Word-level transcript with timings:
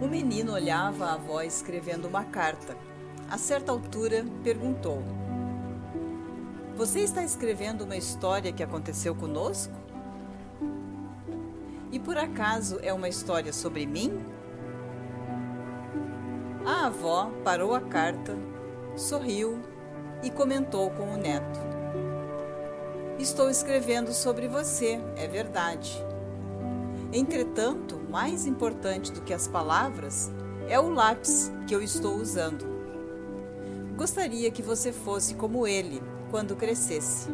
O 0.00 0.06
menino 0.06 0.52
olhava 0.52 1.06
a 1.06 1.14
avó 1.14 1.40
escrevendo 1.42 2.06
uma 2.06 2.24
carta. 2.24 2.76
A 3.30 3.38
certa 3.38 3.70
altura, 3.70 4.24
perguntou: 4.42 5.02
Você 6.76 7.00
está 7.00 7.22
escrevendo 7.22 7.84
uma 7.84 7.96
história 7.96 8.52
que 8.52 8.62
aconteceu 8.62 9.14
conosco? 9.14 9.72
E 11.92 11.98
por 11.98 12.18
acaso 12.18 12.78
é 12.82 12.92
uma 12.92 13.08
história 13.08 13.52
sobre 13.52 13.86
mim? 13.86 14.20
A 16.66 16.86
avó 16.86 17.30
parou 17.44 17.74
a 17.74 17.80
carta, 17.80 18.36
sorriu 18.96 19.60
e 20.22 20.30
comentou 20.30 20.90
com 20.90 21.14
o 21.14 21.16
neto: 21.16 21.60
Estou 23.18 23.48
escrevendo 23.48 24.12
sobre 24.12 24.48
você, 24.48 25.00
é 25.16 25.28
verdade. 25.28 26.13
Entretanto, 27.16 28.00
mais 28.10 28.44
importante 28.44 29.12
do 29.12 29.20
que 29.20 29.32
as 29.32 29.46
palavras 29.46 30.32
é 30.68 30.80
o 30.80 30.90
lápis 30.90 31.52
que 31.64 31.72
eu 31.72 31.80
estou 31.80 32.16
usando. 32.16 32.66
Gostaria 33.96 34.50
que 34.50 34.60
você 34.60 34.90
fosse 34.90 35.36
como 35.36 35.64
ele 35.64 36.02
quando 36.32 36.56
crescesse. 36.56 37.30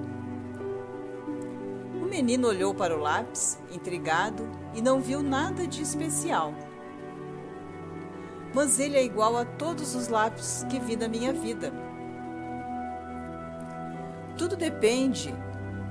O 1.95 2.05
menino 2.05 2.47
olhou 2.47 2.75
para 2.75 2.95
o 2.95 3.01
lápis, 3.01 3.59
intrigado, 3.73 4.47
e 4.75 4.83
não 4.83 5.01
viu 5.01 5.23
nada 5.23 5.67
de 5.67 5.81
especial. 5.81 6.53
Mas 8.55 8.79
ele 8.79 8.99
é 8.99 9.03
igual 9.03 9.35
a 9.39 9.47
todos 9.47 9.95
os 9.95 10.09
lápis 10.09 10.67
que 10.69 10.79
vi 10.79 10.95
na 10.95 11.09
minha 11.09 11.33
vida. 11.33 11.73
Tudo 14.37 14.57
depende 14.57 15.35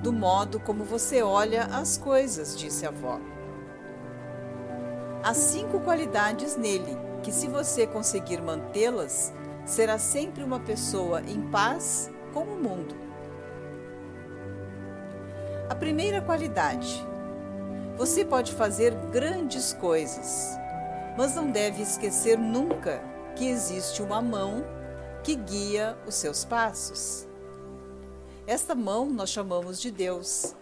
do 0.03 0.13
modo 0.13 0.59
como 0.59 0.83
você 0.83 1.23
olha 1.23 1.63
as 1.63 1.97
coisas, 1.97 2.55
disse 2.55 2.85
a 2.85 2.89
avó. 2.89 3.19
Há 5.21 5.33
cinco 5.33 5.81
qualidades 5.81 6.55
nele 6.55 6.97
que, 7.21 7.31
se 7.31 7.47
você 7.47 7.85
conseguir 7.85 8.41
mantê-las, 8.41 9.33
será 9.65 9.97
sempre 9.97 10.43
uma 10.43 10.61
pessoa 10.61 11.21
em 11.21 11.41
paz 11.49 12.09
com 12.33 12.43
o 12.43 12.57
mundo. 12.61 12.95
A 15.69 15.75
primeira 15.75 16.21
qualidade: 16.21 17.05
você 17.97 18.23
pode 18.23 18.53
fazer 18.53 18.95
grandes 19.11 19.73
coisas, 19.73 20.57
mas 21.17 21.35
não 21.35 21.51
deve 21.51 21.81
esquecer 21.81 22.37
nunca 22.37 23.01
que 23.35 23.45
existe 23.45 24.01
uma 24.01 24.21
mão 24.21 24.63
que 25.21 25.35
guia 25.35 25.97
os 26.07 26.15
seus 26.15 26.45
passos. 26.45 27.27
Esta 28.47 28.73
mão 28.73 29.09
nós 29.09 29.29
chamamos 29.29 29.81
de 29.81 29.91
Deus, 29.91 30.55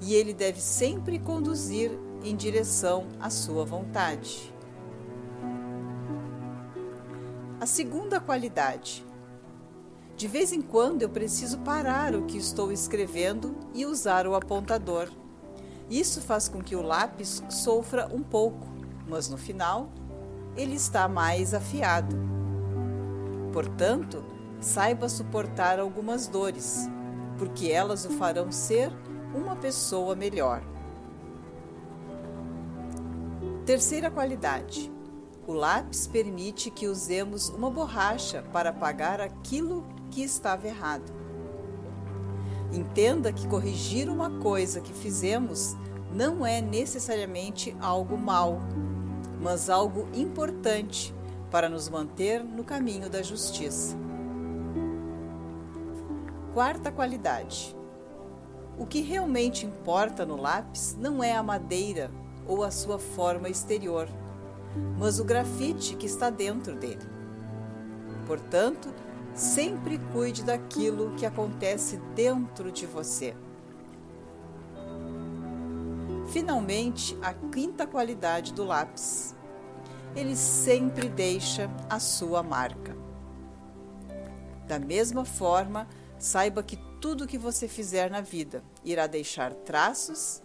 e 0.00 0.14
ele 0.14 0.32
deve 0.32 0.60
sempre 0.62 1.18
conduzir 1.18 1.92
em 2.24 2.36
direção 2.36 3.06
à 3.20 3.30
sua 3.30 3.64
vontade. 3.64 4.52
A 7.60 7.66
segunda 7.66 8.20
qualidade. 8.20 9.06
De 10.16 10.28
vez 10.28 10.52
em 10.52 10.60
quando 10.60 11.02
eu 11.02 11.08
preciso 11.08 11.58
parar 11.58 12.14
o 12.14 12.26
que 12.26 12.36
estou 12.36 12.70
escrevendo 12.72 13.56
e 13.74 13.86
usar 13.86 14.26
o 14.26 14.34
apontador. 14.34 15.08
Isso 15.90 16.20
faz 16.20 16.48
com 16.48 16.62
que 16.62 16.76
o 16.76 16.82
lápis 16.82 17.42
sofra 17.48 18.08
um 18.12 18.22
pouco, 18.22 18.66
mas 19.08 19.28
no 19.28 19.36
final 19.36 19.90
ele 20.56 20.74
está 20.74 21.08
mais 21.08 21.54
afiado. 21.54 22.16
Portanto, 23.52 24.24
saiba 24.60 25.08
suportar 25.08 25.78
algumas 25.78 26.26
dores, 26.26 26.88
porque 27.38 27.68
elas 27.68 28.04
o 28.04 28.10
farão 28.10 28.50
ser 28.50 28.90
uma 29.34 29.56
pessoa 29.56 30.14
melhor. 30.14 30.71
Terceira 33.64 34.10
qualidade: 34.10 34.92
o 35.46 35.52
lápis 35.52 36.08
permite 36.08 36.68
que 36.68 36.88
usemos 36.88 37.48
uma 37.48 37.70
borracha 37.70 38.42
para 38.52 38.70
apagar 38.70 39.20
aquilo 39.20 39.86
que 40.10 40.20
estava 40.20 40.66
errado. 40.66 41.12
Entenda 42.72 43.32
que 43.32 43.46
corrigir 43.46 44.08
uma 44.08 44.30
coisa 44.40 44.80
que 44.80 44.92
fizemos 44.92 45.76
não 46.12 46.44
é 46.44 46.60
necessariamente 46.60 47.76
algo 47.80 48.18
mal, 48.18 48.60
mas 49.40 49.70
algo 49.70 50.08
importante 50.12 51.14
para 51.48 51.68
nos 51.68 51.88
manter 51.88 52.42
no 52.42 52.64
caminho 52.64 53.08
da 53.08 53.22
justiça. 53.22 53.96
Quarta 56.52 56.90
qualidade: 56.90 57.76
o 58.76 58.86
que 58.86 59.02
realmente 59.02 59.64
importa 59.64 60.26
no 60.26 60.34
lápis 60.34 60.96
não 60.98 61.22
é 61.22 61.36
a 61.36 61.44
madeira 61.44 62.10
ou 62.46 62.62
a 62.62 62.70
sua 62.70 62.98
forma 62.98 63.48
exterior, 63.48 64.08
mas 64.98 65.20
o 65.20 65.24
grafite 65.24 65.96
que 65.96 66.06
está 66.06 66.30
dentro 66.30 66.74
dele. 66.74 67.06
Portanto, 68.26 68.88
sempre 69.34 69.98
cuide 70.12 70.42
daquilo 70.42 71.14
que 71.16 71.26
acontece 71.26 71.96
dentro 72.14 72.70
de 72.70 72.86
você. 72.86 73.34
Finalmente, 76.28 77.16
a 77.20 77.34
quinta 77.34 77.86
qualidade 77.86 78.52
do 78.52 78.64
lápis. 78.64 79.34
Ele 80.14 80.36
sempre 80.36 81.08
deixa 81.08 81.70
a 81.88 81.98
sua 81.98 82.42
marca. 82.42 82.96
Da 84.66 84.78
mesma 84.78 85.24
forma, 85.24 85.88
saiba 86.18 86.62
que 86.62 86.76
tudo 87.00 87.26
que 87.26 87.36
você 87.36 87.66
fizer 87.66 88.10
na 88.10 88.20
vida 88.20 88.62
irá 88.84 89.06
deixar 89.06 89.52
traços 89.52 90.42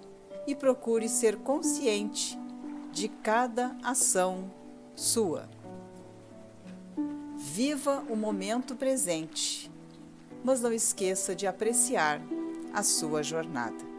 e 0.47 0.55
procure 0.55 1.09
ser 1.09 1.35
consciente 1.37 2.39
de 2.91 3.07
cada 3.09 3.75
ação 3.83 4.49
sua. 4.95 5.47
Viva 7.35 8.03
o 8.09 8.15
momento 8.15 8.75
presente, 8.75 9.69
mas 10.43 10.61
não 10.61 10.71
esqueça 10.71 11.35
de 11.35 11.45
apreciar 11.45 12.21
a 12.73 12.81
sua 12.81 13.21
jornada. 13.21 13.96